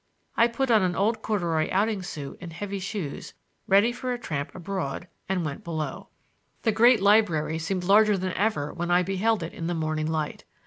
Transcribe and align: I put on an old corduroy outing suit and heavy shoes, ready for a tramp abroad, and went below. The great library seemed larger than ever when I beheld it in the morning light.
I 0.35 0.47
put 0.47 0.71
on 0.71 0.81
an 0.81 0.95
old 0.95 1.21
corduroy 1.21 1.69
outing 1.71 2.01
suit 2.01 2.39
and 2.41 2.51
heavy 2.51 2.79
shoes, 2.79 3.35
ready 3.67 3.91
for 3.91 4.11
a 4.11 4.17
tramp 4.17 4.55
abroad, 4.55 5.07
and 5.29 5.45
went 5.45 5.63
below. 5.63 6.09
The 6.63 6.71
great 6.71 6.99
library 7.03 7.59
seemed 7.59 7.83
larger 7.83 8.17
than 8.17 8.33
ever 8.33 8.73
when 8.73 8.89
I 8.89 9.03
beheld 9.03 9.43
it 9.43 9.53
in 9.53 9.67
the 9.67 9.75
morning 9.75 10.07
light. 10.07 10.43